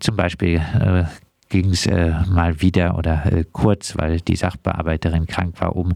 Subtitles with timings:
[0.00, 1.04] zum Beispiel äh,
[1.48, 5.94] ging es äh, mal wieder oder äh, kurz, weil die Sachbearbeiterin krank war, um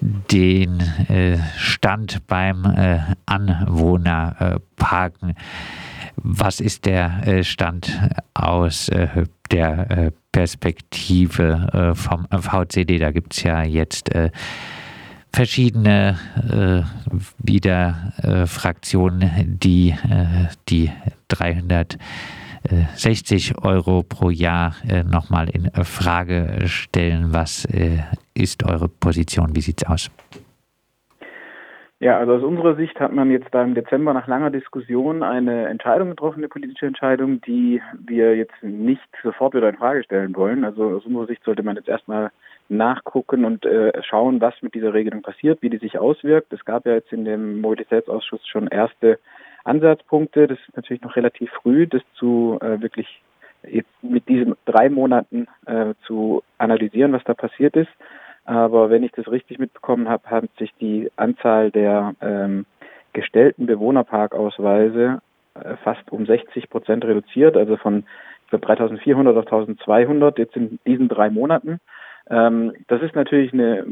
[0.00, 5.34] den äh, Stand beim äh, Anwohnerparken.
[6.16, 7.92] Was ist der äh, Stand
[8.34, 12.98] aus äh, der Perspektive vom VCD?
[12.98, 14.10] Da gibt es ja jetzt
[15.32, 16.18] verschiedene
[17.38, 18.12] wieder
[18.46, 19.94] Fraktionen, die
[20.68, 20.90] die
[21.28, 21.96] 300
[22.94, 27.32] 60 Euro pro Jahr äh, nochmal in Frage stellen.
[27.32, 27.98] Was äh,
[28.34, 29.54] ist eure Position?
[29.54, 30.10] Wie sieht es aus?
[31.98, 35.66] Ja, also aus unserer Sicht hat man jetzt da im Dezember nach langer Diskussion eine
[35.68, 40.64] Entscheidung getroffen, eine politische Entscheidung, die wir jetzt nicht sofort wieder in Frage stellen wollen.
[40.64, 42.32] Also aus unserer Sicht sollte man jetzt erstmal
[42.68, 46.52] nachgucken und äh, schauen, was mit dieser Regelung passiert, wie die sich auswirkt.
[46.52, 49.18] Es gab ja jetzt in dem Mobilitätsausschuss schon erste
[49.66, 50.46] Ansatzpunkte.
[50.46, 53.22] Das ist natürlich noch relativ früh, das zu äh, wirklich
[53.62, 57.90] jetzt mit diesen drei Monaten äh, zu analysieren, was da passiert ist.
[58.44, 62.64] Aber wenn ich das richtig mitbekommen habe, hat sich die Anzahl der ähm,
[63.12, 65.20] gestellten Bewohnerparkausweise
[65.54, 68.04] äh, fast um 60 Prozent reduziert, also von
[68.50, 71.80] glaube 3400 auf 1200 jetzt in diesen drei Monaten.
[72.30, 73.86] Ähm, das ist natürlich eine,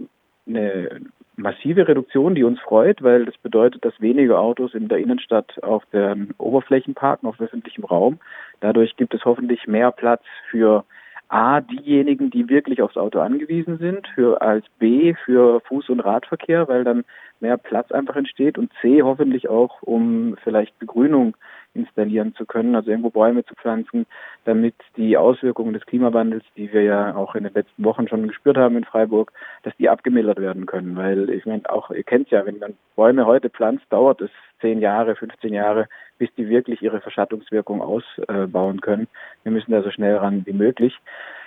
[0.47, 1.01] eine
[1.37, 5.85] massive Reduktion, die uns freut, weil das bedeutet, dass weniger Autos in der Innenstadt auf
[5.93, 8.19] den Oberflächen parken, auf öffentlichem Raum.
[8.61, 10.85] Dadurch gibt es hoffentlich mehr Platz für
[11.29, 16.69] A, diejenigen, die wirklich aufs Auto angewiesen sind, für als B für Fuß- und Radverkehr,
[16.69, 17.05] weil dann
[17.41, 21.37] mehr Platz einfach entsteht und C hoffentlich auch, um vielleicht Begrünung
[21.75, 24.07] installieren zu können, also irgendwo Bäume zu pflanzen,
[24.45, 28.57] damit die Auswirkungen des Klimawandels, die wir ja auch in den letzten Wochen schon gespürt
[28.57, 30.97] haben in Freiburg, dass die abgemildert werden können.
[30.97, 34.31] Weil ich meine, auch ihr kennt ja, wenn man Bäume heute pflanzt, dauert es
[34.61, 39.09] zehn Jahre, 15 Jahre, bis die wirklich ihre Verschattungswirkung ausbauen können.
[39.43, 40.99] Wir müssen da so schnell ran wie möglich.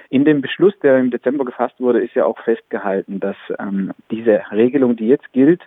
[0.10, 4.42] In dem Beschluss, der im Dezember gefasst wurde, ist ja auch festgehalten, dass ähm, diese
[4.52, 5.62] Regelung, die jetzt gilt,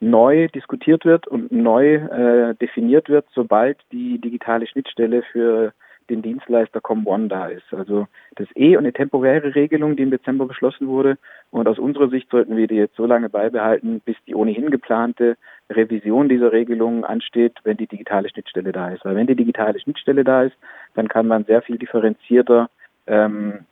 [0.00, 5.72] neu diskutiert wird und neu äh, definiert wird, sobald die digitale Schnittstelle für
[6.08, 7.72] den Dienstleister ComOne da ist.
[7.72, 8.06] Also
[8.36, 11.18] das ist eh eine temporäre Regelung, die im Dezember beschlossen wurde.
[11.50, 15.36] Und aus unserer Sicht sollten wir die jetzt so lange beibehalten, bis die ohnehin geplante
[15.70, 19.04] Revision dieser Regelung ansteht, wenn die digitale Schnittstelle da ist.
[19.04, 20.56] Weil wenn die digitale Schnittstelle da ist,
[20.94, 22.70] dann kann man sehr viel differenzierter
[23.06, 23.66] ähm,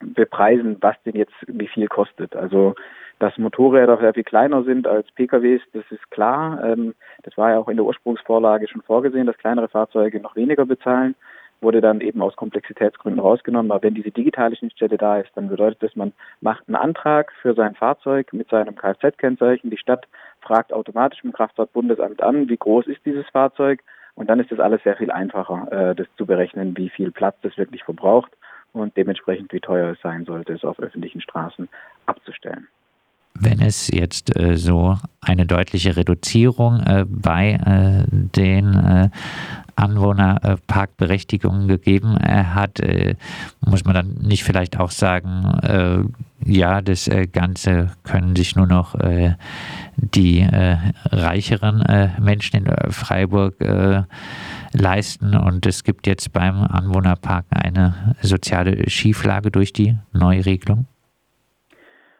[0.00, 2.36] bepreisen, was denn jetzt wie viel kostet.
[2.36, 2.74] Also
[3.18, 6.62] dass Motorräder sehr viel kleiner sind als PKWs, das ist klar.
[6.64, 10.66] Ähm, das war ja auch in der Ursprungsvorlage schon vorgesehen, dass kleinere Fahrzeuge noch weniger
[10.66, 11.14] bezahlen.
[11.60, 13.70] Wurde dann eben aus Komplexitätsgründen rausgenommen.
[13.70, 17.54] Aber wenn diese digitale Schnittstelle da ist, dann bedeutet das, man macht einen Antrag für
[17.54, 19.70] sein Fahrzeug mit seinem Kfz-Kennzeichen.
[19.70, 20.06] Die Stadt
[20.40, 23.80] fragt automatisch im Kraftfahrtbundesamt an, wie groß ist dieses Fahrzeug.
[24.16, 27.36] Und dann ist das alles sehr viel einfacher, äh, das zu berechnen, wie viel Platz
[27.42, 28.32] das wirklich verbraucht
[28.72, 31.68] und dementsprechend wie teuer es sein sollte, es auf öffentlichen Straßen
[32.06, 32.68] abzustellen
[33.38, 39.10] wenn es jetzt äh, so eine deutliche Reduzierung äh, bei äh, den äh,
[39.76, 43.16] Anwohnerparkberechtigungen gegeben äh, hat, äh,
[43.60, 46.04] muss man dann nicht vielleicht auch sagen,
[46.44, 48.94] ja, das Ganze können sich nur noch
[49.96, 50.46] die
[51.10, 51.82] reicheren
[52.20, 53.54] Menschen in Freiburg
[54.72, 60.86] leisten und es gibt jetzt beim Anwohnerparken eine soziale Schieflage durch die Neuregelung?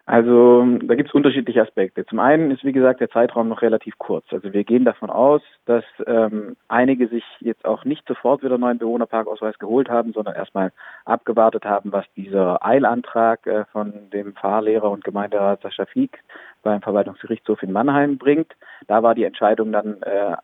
[0.06, 2.04] Also da gibt es unterschiedliche Aspekte.
[2.04, 4.26] Zum einen ist, wie gesagt, der Zeitraum noch relativ kurz.
[4.32, 8.60] Also wir gehen davon aus, dass ähm, einige sich jetzt auch nicht sofort wieder einen
[8.60, 10.72] neuen Bewohnerparkausweis geholt haben, sondern erstmal
[11.06, 16.22] abgewartet haben, was dieser Eilantrag äh, von dem Fahrlehrer und Gemeinderat Sascha Fiek
[16.62, 18.52] beim Verwaltungsgerichtshof in Mannheim bringt.
[18.86, 20.36] Da war die Entscheidung dann äh,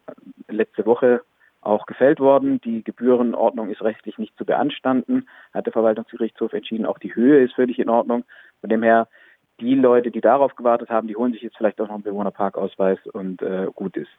[0.49, 1.21] letzte Woche
[1.61, 2.63] auch gefällt worden.
[2.63, 6.87] Die Gebührenordnung ist rechtlich nicht zu beanstanden, hat der Verwaltungsgerichtshof entschieden.
[6.87, 8.25] Auch die Höhe ist völlig in Ordnung.
[8.63, 9.09] Von dem her
[9.61, 12.99] die Leute, die darauf gewartet haben, die holen sich jetzt vielleicht auch noch einen Bewohnerparkausweis
[13.13, 14.11] und äh, gut ist.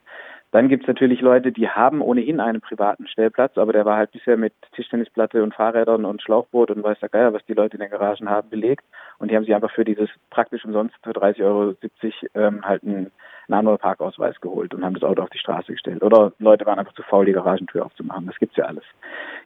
[0.52, 4.12] Dann gibt es natürlich Leute, die haben ohnehin einen privaten Stellplatz, aber der war halt
[4.12, 7.82] bisher mit Tischtennisplatte und Fahrrädern und Schlauchboot und weiß der Geier, was die Leute in
[7.82, 8.84] den Garagen haben, belegt.
[9.17, 11.76] Und die haben sich einfach für dieses praktisch umsonst für 30,70 Euro
[12.35, 13.11] ähm, halt einen,
[13.47, 16.03] einen anderen Parkausweis geholt und haben das Auto auf die Straße gestellt.
[16.03, 18.28] Oder Leute waren einfach zu faul, die Garagentür aufzumachen.
[18.28, 18.84] Das gibt's ja alles.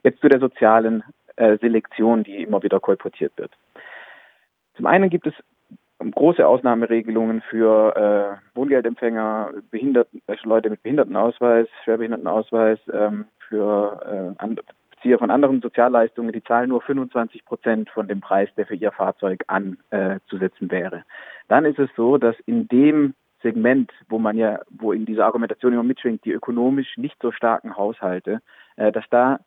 [0.01, 1.03] Jetzt zu der sozialen
[1.35, 3.51] äh, Selektion, die immer wieder kolportiert wird.
[4.75, 5.33] Zum einen gibt es
[5.99, 14.55] große Ausnahmeregelungen für äh, Wohngeldempfänger, Behinderten, äh, Leute mit Behindertenausweis, Schwerbehindertenausweis, ähm, für äh,
[14.91, 18.91] Bezieher von anderen Sozialleistungen, die zahlen nur 25 Prozent von dem Preis, der für ihr
[18.91, 21.03] Fahrzeug anzusetzen äh, wäre.
[21.47, 23.13] Dann ist es so, dass in dem
[23.43, 27.77] Segment, wo man ja, wo in dieser Argumentation immer mitschwingt, die ökonomisch nicht so starken
[27.77, 28.41] Haushalte,
[28.77, 29.39] äh, dass da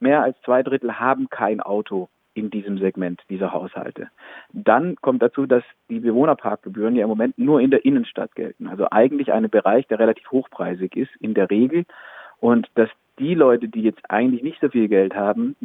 [0.00, 4.08] mehr als zwei Drittel haben kein Auto in diesem Segment dieser Haushalte.
[4.52, 8.68] Dann kommt dazu, dass die Bewohnerparkgebühren ja im Moment nur in der Innenstadt gelten.
[8.68, 11.84] Also eigentlich ein Bereich, der relativ hochpreisig ist in der Regel.
[12.40, 12.88] Und dass
[13.18, 15.56] die Leute, die jetzt eigentlich nicht so viel Geld haben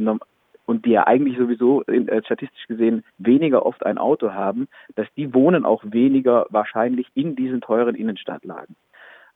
[0.65, 5.33] und die ja eigentlich sowieso äh, statistisch gesehen weniger oft ein Auto haben, dass die
[5.33, 8.75] wohnen auch weniger wahrscheinlich in diesen teuren Innenstadtlagen.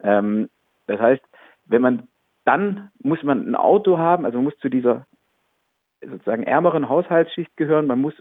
[0.02, 0.50] Ähm,
[0.88, 1.24] das heißt,
[1.68, 2.08] wenn man
[2.46, 5.06] dann muss man ein Auto haben, also man muss zu dieser
[6.10, 7.88] sozusagen ärmeren Haushaltsschicht gehören.
[7.88, 8.14] Man muss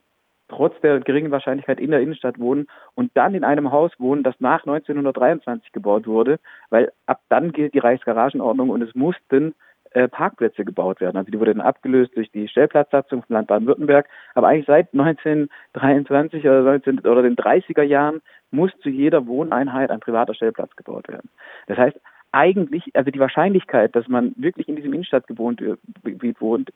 [0.49, 4.35] trotz der geringen Wahrscheinlichkeit in der Innenstadt wohnen und dann in einem Haus wohnen, das
[4.38, 6.38] nach 1923 gebaut wurde,
[6.71, 9.55] weil ab dann gilt die Reichsgaragenordnung und es mussten
[9.91, 11.17] äh, Parkplätze gebaut werden.
[11.17, 14.06] Also die wurde dann abgelöst durch die Stellplatzsatzung vom Land Baden-Württemberg.
[14.35, 20.00] Aber eigentlich seit 1923 oder, 19, oder den 30er Jahren muss zu jeder Wohneinheit ein
[20.00, 21.31] privater Stellplatz gebaut werden.
[21.67, 21.99] Das heißt,
[22.33, 26.71] eigentlich, also die Wahrscheinlichkeit, dass man wirklich in diesem Innenstadtgebiet wohnt,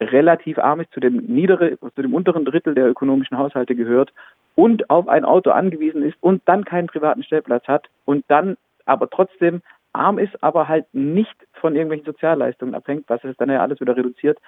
[0.00, 4.12] relativ arm ist, zu dem niedere, zu dem unteren Drittel der ökonomischen Haushalte gehört
[4.54, 8.56] und auf ein Auto angewiesen ist und dann keinen privaten Stellplatz hat und dann
[8.86, 9.62] aber trotzdem
[9.92, 13.96] arm ist, aber halt nicht von irgendwelchen Sozialleistungen abhängt, was es dann ja alles wieder
[13.96, 14.38] reduziert,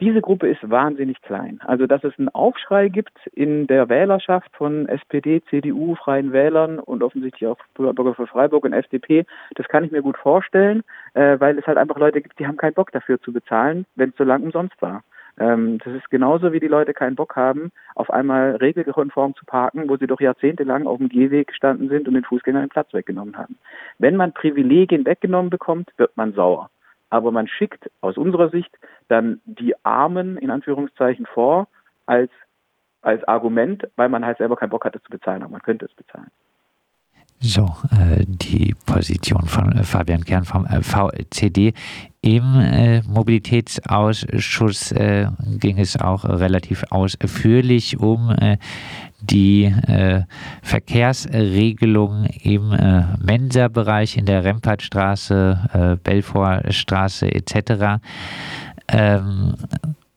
[0.00, 1.60] diese Gruppe ist wahnsinnig klein.
[1.64, 7.02] Also, dass es einen Aufschrei gibt in der Wählerschaft von SPD, CDU, Freien Wählern und
[7.02, 10.84] offensichtlich auch Bürger für Freiburg und FDP, das kann ich mir gut vorstellen,
[11.14, 14.10] äh, weil es halt einfach Leute gibt, die haben keinen Bock dafür zu bezahlen, wenn
[14.10, 15.02] es so lang umsonst war.
[15.38, 19.88] Ähm, das ist genauso, wie die Leute keinen Bock haben, auf einmal regelkonform zu parken,
[19.88, 23.36] wo sie doch jahrzehntelang auf dem Gehweg gestanden sind und den Fußgängern den Platz weggenommen
[23.36, 23.56] haben.
[23.98, 26.70] Wenn man Privilegien weggenommen bekommt, wird man sauer
[27.10, 28.70] aber man schickt aus unserer Sicht
[29.08, 31.68] dann die Armen in Anführungszeichen vor
[32.06, 32.30] als,
[33.02, 35.94] als Argument, weil man halt selber keinen Bock hatte zu bezahlen, aber man könnte es
[35.94, 36.30] bezahlen.
[37.40, 41.72] So, äh, die Position von äh, Fabian Kern vom äh, VCD.
[42.20, 45.28] Im äh, Mobilitätsausschuss äh,
[45.60, 48.34] ging es auch relativ ausführlich um
[49.20, 49.74] äh, die
[50.62, 52.74] Verkehrsregelung im
[53.20, 58.00] Mensa-Bereich in der Rempartstraße, Belfortstraße etc.
[58.88, 59.54] Ähm,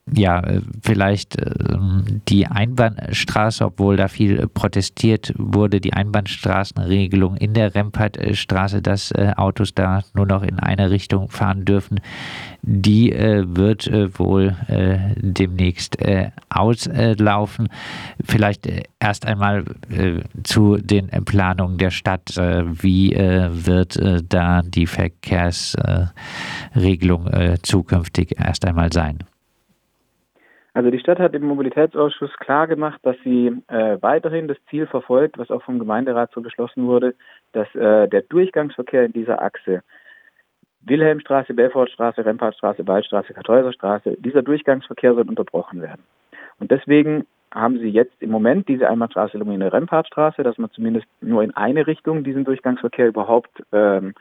[0.10, 7.76] ja, äh, vielleicht ähm, die Einbahnstraße, obwohl da viel protestiert wurde, die Einbahnstraßenregelung in der
[7.76, 12.00] Rempartstraße, dass äh, Autos da nur noch in eine Richtung fahren dürfen,
[12.64, 14.56] die äh, wird wohl
[15.18, 15.98] demnächst
[16.50, 17.70] auslaufen.
[18.24, 18.68] Vielleicht
[19.00, 19.66] erst einmal
[20.44, 22.36] zu den Planungen der Stadt.
[22.36, 24.00] Wie wird
[24.30, 27.30] da die Verkehrsregelung
[27.64, 29.20] zukünftig erst einmal sein?
[30.74, 35.38] Also die Stadt hat im Mobilitätsausschuss klar gemacht, dass sie äh, weiterhin das Ziel verfolgt,
[35.38, 37.14] was auch vom Gemeinderat so beschlossen wurde,
[37.52, 39.84] dass äh, der Durchgangsverkehr in dieser Achse
[40.84, 46.04] Wilhelmstraße, Belfortstraße, Rempartstraße, Waldstraße, Kartäuserstraße, dieser Durchgangsverkehr soll unterbrochen werden.
[46.60, 51.44] Und deswegen haben sie jetzt im Moment diese Einbahnstraße Lumine Rempartstraße, dass man zumindest nur
[51.44, 54.14] in eine Richtung diesen Durchgangsverkehr überhaupt ähm,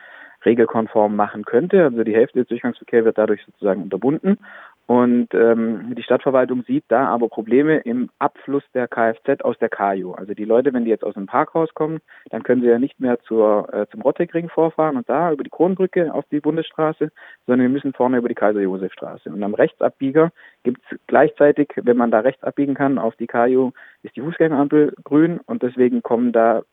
[0.45, 1.83] regelkonform machen könnte.
[1.83, 4.37] Also die Hälfte des Durchgangsverkehrs wird dadurch sozusagen unterbunden.
[4.91, 10.11] Und ähm, die Stadtverwaltung sieht da aber Probleme im Abfluss der Kfz aus der Kaju.
[10.15, 11.99] Also die Leute, wenn die jetzt aus dem Parkhaus kommen,
[12.29, 15.49] dann können sie ja nicht mehr zur, äh, zum Rottegring vorfahren und da über die
[15.49, 17.09] Kronbrücke auf die Bundesstraße,
[17.47, 19.29] sondern wir müssen vorne über die Kaiser-Josef-Straße.
[19.29, 20.33] Und am Rechtsabbieger
[20.63, 23.71] gibt es gleichzeitig, wenn man da rechts abbiegen kann auf die Kaju,
[24.03, 26.63] ist die Fußgängerampel grün und deswegen kommen da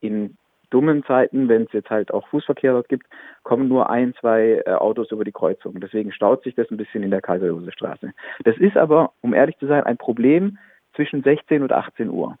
[0.00, 0.38] in
[0.70, 3.06] dummen Zeiten, wenn es jetzt halt auch Fußverkehr dort gibt,
[3.42, 5.80] kommen nur ein, zwei äh, Autos über die Kreuzung.
[5.80, 8.12] Deswegen staut sich das ein bisschen in der Kaiser-Josef-Straße.
[8.44, 10.58] Das ist aber, um ehrlich zu sein, ein Problem
[10.94, 12.36] zwischen 16 und 18 Uhr.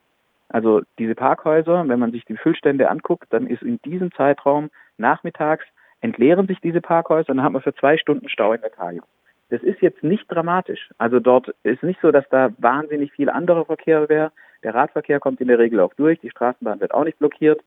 [0.48, 5.64] Also diese Parkhäuser, wenn man sich die Füllstände anguckt, dann ist in diesem Zeitraum nachmittags
[6.00, 9.02] entleeren sich diese Parkhäuser und dann hat man für zwei Stunden Stau in der Kaju.
[9.50, 10.88] Das ist jetzt nicht dramatisch.
[10.98, 14.32] Also dort ist nicht so, dass da wahnsinnig viel anderer Verkehr wäre.
[14.62, 17.60] Der Radverkehr kommt in der Regel auch durch, die Straßenbahn wird auch nicht blockiert.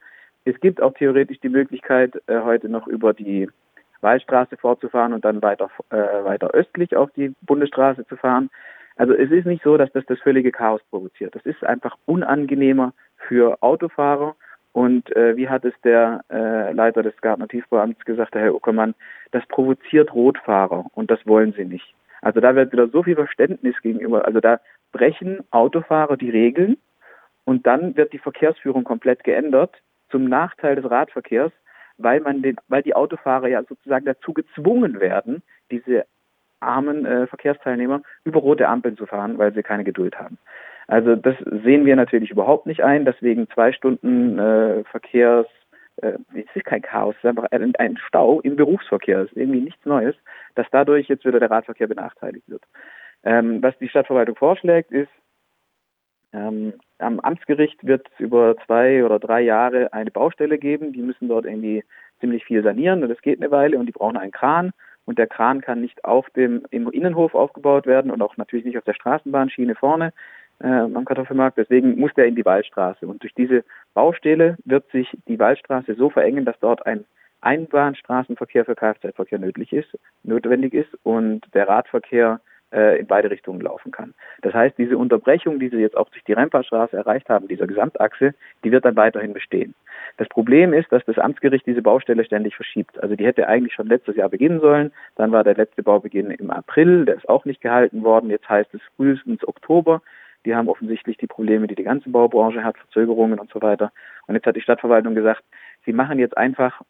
[0.45, 3.49] Es gibt auch theoretisch die Möglichkeit, äh, heute noch über die
[4.01, 8.49] Waldstraße fortzufahren und dann weiter, äh, weiter östlich auf die Bundesstraße zu fahren.
[8.95, 11.33] Also es ist nicht so, dass das das völlige Chaos provoziert.
[11.33, 12.93] Das ist einfach unangenehmer
[13.27, 14.35] für Autofahrer.
[14.73, 18.95] Und äh, wie hat es der äh, Leiter des Gartner Tiefbauamts gesagt, der Herr Uckermann,
[19.31, 21.93] das provoziert Rotfahrer und das wollen sie nicht.
[22.21, 24.59] Also da wird wieder so viel Verständnis gegenüber, also da
[24.91, 26.77] brechen Autofahrer die Regeln
[27.45, 29.75] und dann wird die Verkehrsführung komplett geändert
[30.13, 31.51] zum Nachteil des Radverkehrs,
[31.97, 35.41] weil man den, weil die Autofahrer ja sozusagen dazu gezwungen werden,
[35.71, 36.05] diese
[36.59, 40.37] armen äh, Verkehrsteilnehmer über rote Ampeln zu fahren, weil sie keine Geduld haben.
[40.87, 45.47] Also das sehen wir natürlich überhaupt nicht ein, deswegen zwei Stunden äh, Verkehrs
[45.97, 49.37] äh, es ist kein Chaos, es ist einfach ein, ein Stau im Berufsverkehr, es ist
[49.37, 50.15] irgendwie nichts Neues,
[50.53, 52.63] dass dadurch jetzt wieder der Radverkehr benachteiligt wird.
[53.23, 55.09] Ähm, was die Stadtverwaltung vorschlägt, ist,
[56.33, 60.93] ähm, am Amtsgericht wird es über zwei oder drei Jahre eine Baustelle geben.
[60.93, 61.83] Die müssen dort irgendwie
[62.19, 64.71] ziemlich viel sanieren und das geht eine Weile und die brauchen einen Kran
[65.05, 68.77] und der Kran kann nicht auf dem im Innenhof aufgebaut werden und auch natürlich nicht
[68.77, 70.13] auf der Straßenbahnschiene vorne
[70.59, 71.57] äh, am Kartoffelmarkt.
[71.57, 73.63] Deswegen muss der in die Waldstraße und durch diese
[73.93, 77.05] Baustelle wird sich die Waldstraße so verengen, dass dort ein
[77.41, 82.39] Einbahnstraßenverkehr für Kfz-Verkehr nötig ist, notwendig ist und der Radverkehr
[82.73, 84.13] äh, in beide Richtungen laufen kann.
[84.41, 88.33] Das heißt, diese Unterbrechung, die Sie jetzt auch durch die Remparstraße erreicht haben, dieser Gesamtachse,
[88.63, 89.75] die wird dann weiterhin bestehen.
[90.17, 93.01] Das Problem ist, dass das Amtsgericht diese Baustelle ständig verschiebt.
[93.01, 94.91] Also die hätte eigentlich schon letztes Jahr beginnen sollen.
[95.15, 98.29] Dann war der letzte Baubeginn im April, der ist auch nicht gehalten worden.
[98.29, 100.01] Jetzt heißt es frühestens Oktober.
[100.45, 103.91] Die haben offensichtlich die Probleme, die die ganze Baubranche hat, Verzögerungen und so weiter.
[104.27, 105.43] Und jetzt hat die Stadtverwaltung gesagt,
[105.85, 106.81] sie machen jetzt einfach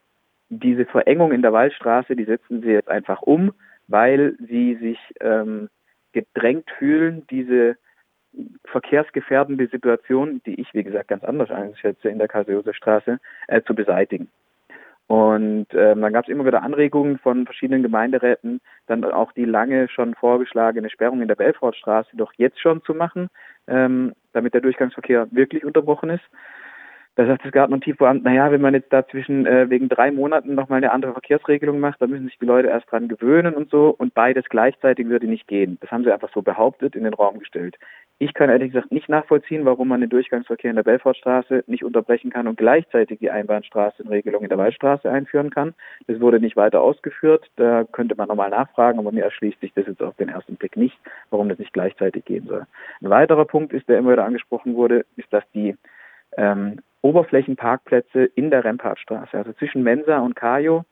[0.49, 3.53] diese Verengung in der Waldstraße, die setzen sie jetzt einfach um
[3.87, 5.69] weil sie sich ähm,
[6.13, 7.77] gedrängt fühlen, diese
[8.65, 14.29] verkehrsgefährdende Situation, die ich, wie gesagt, ganz anders einschätze in der Kaiser-Josef-Straße, äh, zu beseitigen.
[15.07, 19.89] Und ähm, dann gab es immer wieder Anregungen von verschiedenen Gemeinderäten, dann auch die lange
[19.89, 23.29] schon vorgeschlagene Sperrung in der Belfortstraße doch jetzt schon zu machen,
[23.67, 26.23] ähm, damit der Durchgangsverkehr wirklich unterbrochen ist.
[27.15, 30.55] Da sagt das Garten- und Tiefbauamt, naja, wenn man jetzt dazwischen äh, wegen drei Monaten
[30.55, 33.93] nochmal eine andere Verkehrsregelung macht, dann müssen sich die Leute erst dran gewöhnen und so
[33.96, 35.77] und beides gleichzeitig würde nicht gehen.
[35.82, 37.77] Das haben sie einfach so behauptet, in den Raum gestellt.
[38.17, 42.32] Ich kann ehrlich gesagt nicht nachvollziehen, warum man den Durchgangsverkehr in der Belfortstraße nicht unterbrechen
[42.32, 45.75] kann und gleichzeitig die Einbahnstraßenregelung in der Waldstraße einführen kann.
[46.08, 47.51] Das wurde nicht weiter ausgeführt.
[47.58, 50.77] Da könnte man nochmal nachfragen, aber mir erschließt sich das jetzt auf den ersten Blick
[50.77, 50.98] nicht,
[51.29, 52.65] warum das nicht gleichzeitig gehen soll.
[53.01, 55.75] Ein weiterer Punkt ist, der immer wieder angesprochen wurde, ist, dass die
[56.38, 60.86] ähm, Oberflächenparkplätze in der Rempartstraße, also zwischen Mensa und Kajo.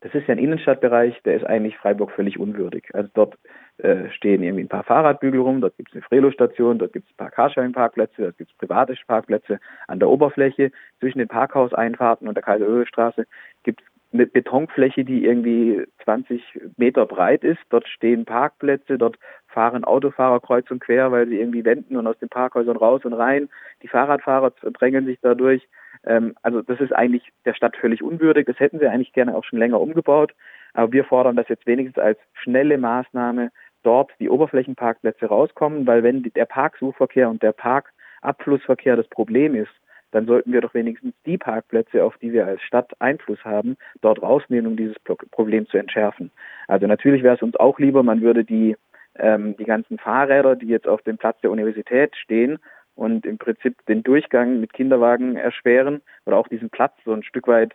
[0.00, 2.90] Das ist ja ein Innenstadtbereich, der ist eigentlich Freiburg völlig unwürdig.
[2.92, 3.38] Also dort
[3.78, 7.14] äh, stehen irgendwie ein paar Fahrradbügel rum, dort gibt es eine Frelo-Station, dort gibt es
[7.14, 10.72] ein paar Carsharing-Parkplätze, dort gibt es private Parkplätze an der Oberfläche.
[11.00, 13.26] Zwischen den Parkhauseinfahrten und der Kaiser-Öhe-Straße
[13.62, 16.42] gibt es eine Betonfläche, die irgendwie 20
[16.76, 17.60] Meter breit ist.
[17.70, 19.18] Dort stehen Parkplätze, dort
[19.48, 23.12] fahren Autofahrer kreuz und quer, weil sie irgendwie wenden und aus den Parkhäusern raus und
[23.12, 23.48] rein.
[23.82, 25.66] Die Fahrradfahrer drängen sich dadurch.
[26.04, 28.46] Ähm, also das ist eigentlich der Stadt völlig unwürdig.
[28.46, 30.32] Das hätten sie eigentlich gerne auch schon länger umgebaut.
[30.74, 33.50] Aber wir fordern das jetzt wenigstens als schnelle Maßnahme
[33.82, 39.70] dort die Oberflächenparkplätze rauskommen, weil wenn der Parksuchverkehr und der Parkabflussverkehr das Problem ist,
[40.14, 44.22] dann sollten wir doch wenigstens die Parkplätze, auf die wir als Stadt Einfluss haben, dort
[44.22, 46.30] rausnehmen, um dieses Problem zu entschärfen.
[46.68, 48.76] Also natürlich wäre es uns auch lieber, man würde die,
[49.16, 52.60] ähm, die ganzen Fahrräder, die jetzt auf dem Platz der Universität stehen
[52.94, 57.48] und im Prinzip den Durchgang mit Kinderwagen erschweren oder auch diesen Platz so ein Stück
[57.48, 57.74] weit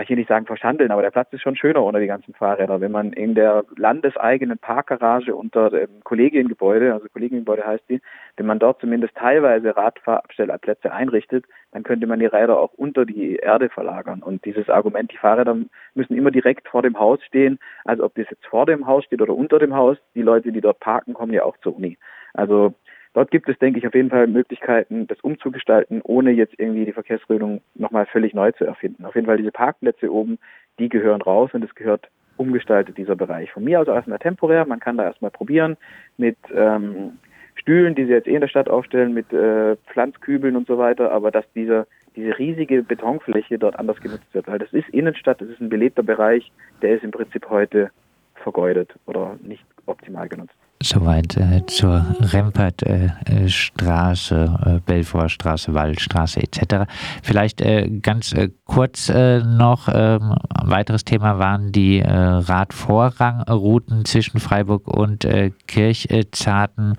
[0.00, 2.32] kann ich hier nicht sagen verschandeln, aber der Platz ist schon schöner ohne die ganzen
[2.32, 2.80] Fahrräder.
[2.80, 8.00] Wenn man in der landeseigenen Parkgarage unter dem Kollegiengebäude, also Kollegiengebäude heißt die,
[8.38, 13.36] wenn man dort zumindest teilweise Radfahrabstellplätze einrichtet, dann könnte man die Räder auch unter die
[13.36, 14.22] Erde verlagern.
[14.22, 15.54] Und dieses Argument, die Fahrräder
[15.92, 19.20] müssen immer direkt vor dem Haus stehen, also ob das jetzt vor dem Haus steht
[19.20, 21.98] oder unter dem Haus, die Leute, die dort parken, kommen ja auch zur Uni.
[22.32, 22.72] Also
[23.12, 26.92] Dort gibt es, denke ich, auf jeden Fall Möglichkeiten, das umzugestalten, ohne jetzt irgendwie die
[26.92, 29.04] Verkehrsregelung nochmal völlig neu zu erfinden.
[29.04, 30.38] Auf jeden Fall diese Parkplätze oben,
[30.78, 33.50] die gehören raus und es gehört umgestaltet, dieser Bereich.
[33.50, 35.76] Von mir aus erstmal temporär, man kann da erstmal probieren
[36.16, 37.18] mit ähm,
[37.56, 41.10] Stühlen, die sie jetzt eh in der Stadt aufstellen, mit äh, Pflanzkübeln und so weiter,
[41.10, 41.86] aber dass dieser,
[42.16, 46.02] diese riesige Betonfläche dort anders genutzt wird, weil das ist Innenstadt, das ist ein belebter
[46.02, 46.50] Bereich,
[46.80, 47.90] der ist im Prinzip heute
[48.36, 50.54] vergeudet oder nicht optimal genutzt.
[50.82, 56.90] Soweit äh, zur Rempertstraße, äh, äh, Belfortstraße, Waldstraße etc.
[57.22, 64.40] Vielleicht äh, ganz äh, kurz äh, noch, ähm, ein weiteres Thema waren die Radvorrangrouten zwischen
[64.40, 65.26] Freiburg und
[65.66, 66.96] Kirchzarten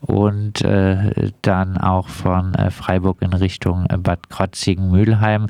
[0.00, 5.48] und dann auch von Freiburg in Richtung Bad Krotzigen-Mülheim.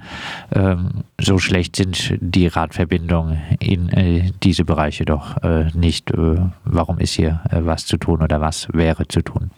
[0.53, 5.37] Ähm, so schlecht sind die Radverbindungen in diese Bereiche doch
[5.75, 6.11] nicht.
[6.65, 9.53] warum ist hier was zu tun oder was wäre zu tun?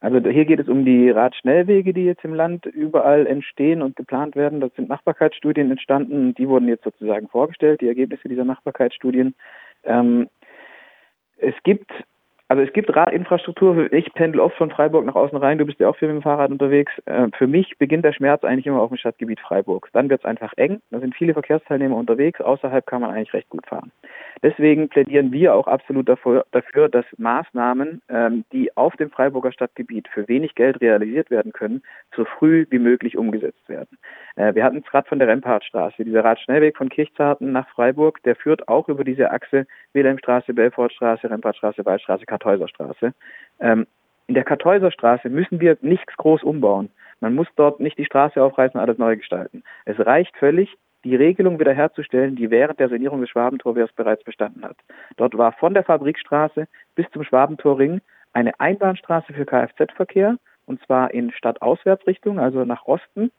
[0.00, 4.34] Also hier geht es um die Radschnellwege, die jetzt im Land überall entstehen und geplant
[4.34, 4.60] werden.
[4.60, 9.34] Das sind Machbarkeitsstudien entstanden die wurden jetzt sozusagen vorgestellt, die Ergebnisse dieser Machbarkeitsstudien.
[9.84, 10.28] Ähm,
[11.36, 11.90] es gibt
[12.52, 13.90] Also es gibt Radinfrastruktur.
[13.94, 15.56] Ich pendel oft von Freiburg nach außen rein.
[15.56, 16.92] Du bist ja auch viel mit dem Fahrrad unterwegs.
[17.06, 19.88] Äh, für mich beginnt der Schmerz eigentlich immer auf dem Stadtgebiet Freiburg.
[19.94, 20.82] Dann wird es einfach eng.
[20.90, 22.42] Da sind viele Verkehrsteilnehmer unterwegs.
[22.42, 23.90] Außerhalb kann man eigentlich recht gut fahren.
[24.42, 30.28] Deswegen plädieren wir auch absolut dafür, dass Maßnahmen, ähm, die auf dem Freiburger Stadtgebiet für
[30.28, 31.82] wenig Geld realisiert werden können,
[32.14, 33.96] so früh wie möglich umgesetzt werden.
[34.36, 36.04] Äh, wir hatten es gerade von der Rempartstraße.
[36.04, 41.84] Dieser Radschnellweg von Kirchzarten nach Freiburg, der führt auch über diese Achse Wilhelmstraße, Belfortstraße, Rempartstraße,
[41.84, 43.14] Waldstraße, Kartäuserstraße.
[43.60, 43.86] Ähm,
[44.26, 46.90] in der Kartäuserstraße müssen wir nichts groß umbauen.
[47.20, 49.62] Man muss dort nicht die Straße aufreißen, alles neu gestalten.
[49.84, 54.76] Es reicht völlig, die Regelung wiederherzustellen, die während der Sanierung des Schwabentorwehrs bereits bestanden hat.
[55.16, 58.00] Dort war von der Fabrikstraße bis zum Schwabentorring
[58.32, 63.30] eine Einbahnstraße für Kfz-Verkehr, und zwar in Stadtauswärtsrichtung, also nach Osten,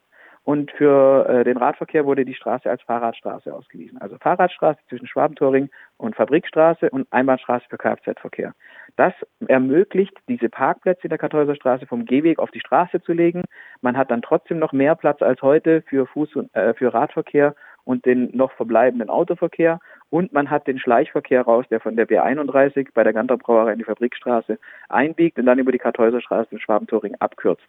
[0.44, 3.98] und für äh, den Radverkehr wurde die Straße als Fahrradstraße ausgewiesen.
[4.00, 8.54] Also Fahrradstraße zwischen Schwabentoring und Fabrikstraße und Einbahnstraße für Kfz-Verkehr.
[8.96, 9.14] Das
[9.48, 13.42] ermöglicht, diese Parkplätze in der Kartäuser Straße vom Gehweg auf die Straße zu legen.
[13.80, 17.54] Man hat dann trotzdem noch mehr Platz als heute für Fuß- und äh, für Radverkehr
[17.84, 19.80] und den noch verbleibenden Autoverkehr.
[20.10, 23.78] Und man hat den Schleichverkehr raus, der von der B31 bei der Ganter Brauerei in
[23.78, 27.66] die Fabrikstraße einbiegt und dann über die Kartäuserstraße in Schwabentoring abkürzt.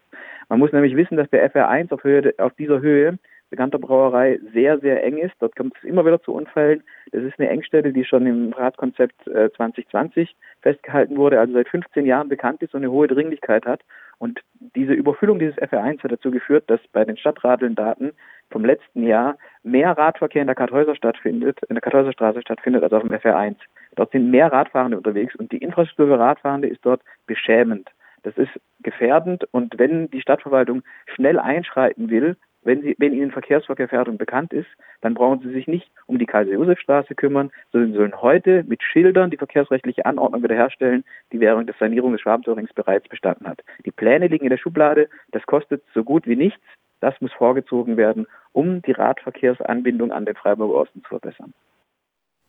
[0.48, 3.18] Man muss nämlich wissen, dass der FR1 auf, Höhe, auf dieser Höhe
[3.50, 5.34] bekannter Brauerei sehr, sehr eng ist.
[5.38, 6.82] Dort kommt es immer wieder zu Unfällen.
[7.12, 12.06] Das ist eine Engstelle, die schon im Radkonzept äh, 2020 festgehalten wurde, also seit 15
[12.06, 13.82] Jahren bekannt ist und eine hohe Dringlichkeit hat.
[14.18, 14.40] Und
[14.74, 18.12] diese Überfüllung dieses FR1 hat dazu geführt, dass bei den Stadtradeln-Daten
[18.50, 23.02] vom letzten Jahr mehr Radverkehr in der Kartäuser stattfindet, in der Kartäuserstraße stattfindet als auf
[23.02, 23.56] dem FR1.
[23.96, 27.90] Dort sind mehr Radfahrende unterwegs und die Infrastruktur für Radfahrende ist dort beschämend.
[28.22, 28.50] Das ist
[28.80, 32.36] gefährdend und wenn die Stadtverwaltung schnell einschreiten will,
[32.66, 34.66] wenn, sie, wenn Ihnen Verkehrsvergefährdung bekannt ist,
[35.00, 39.30] dann brauchen Sie sich nicht um die Kaiser-Josef-Straße kümmern, sondern Sie sollen heute mit Schildern
[39.30, 43.62] die verkehrsrechtliche Anordnung wiederherstellen, die während der Sanierung des Schwabentorings bereits bestanden hat.
[43.84, 46.60] Die Pläne liegen in der Schublade, das kostet so gut wie nichts.
[47.00, 51.52] Das muss vorgezogen werden, um die Radverkehrsanbindung an den Freiburger Osten zu verbessern.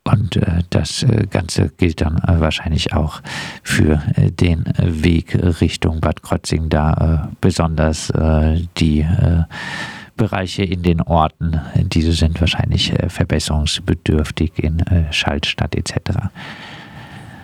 [0.08, 3.22] Und äh, das äh, Ganze gilt dann äh, wahrscheinlich auch
[3.62, 8.12] für den Weg Richtung Bad Krotzing, da besonders
[8.78, 9.06] die
[10.16, 16.30] Bereiche in den Orten, diese sind wahrscheinlich verbesserungsbedürftig in Schaltstadt etc.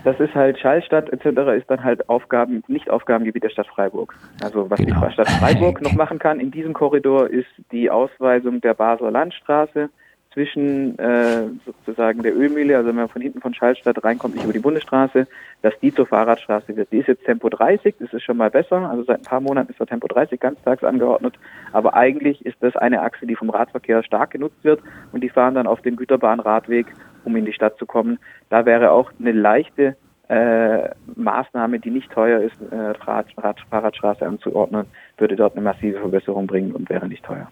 [0.04, 1.58] Das ist halt Schallstadt etc.
[1.58, 4.14] ist dann halt Aufgaben, nicht Aufgabengebiet der Stadt Freiburg.
[4.44, 5.06] Also was genau.
[5.06, 9.90] die Stadt Freiburg noch machen kann in diesem Korridor ist die Ausweisung der Basler Landstraße
[10.34, 14.54] zwischen äh, sozusagen der Ölmühle, also wenn man von hinten von Schallstadt reinkommt, nicht über
[14.54, 15.28] die Bundesstraße,
[15.62, 16.92] dass die zur Fahrradstraße wird.
[16.92, 18.90] Die ist jetzt Tempo 30, das ist schon mal besser.
[18.90, 21.36] Also seit ein paar Monaten ist da Tempo 30 ganztags angeordnet.
[21.72, 25.54] Aber eigentlich ist das eine Achse, die vom Radverkehr stark genutzt wird und die fahren
[25.54, 26.88] dann auf den Güterbahnradweg,
[27.24, 28.20] um in die Stadt zu kommen.
[28.50, 29.96] Da wäre auch eine leichte
[30.30, 34.86] äh, Maßnahme, die nicht teuer ist, äh, Rad, Rad, Fahrradstraße anzuordnen,
[35.18, 37.48] würde dort eine massive Verbesserung bringen und wäre nicht teuer.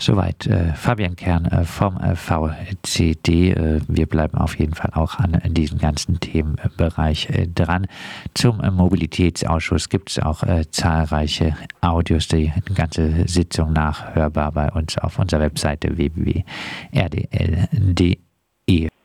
[0.00, 3.50] Soweit äh, Fabian Kern äh, vom äh, VCD.
[3.50, 7.86] Äh, wir bleiben auf jeden Fall auch an diesem ganzen Themenbereich äh, dran.
[8.32, 15.18] Zum äh, Mobilitätsausschuss gibt es auch zahlreiche Audios, die ganze Sitzung nachhörbar bei uns auf
[15.18, 16.46] unserer Webseite www.rdl.de.
[18.70, 18.99] e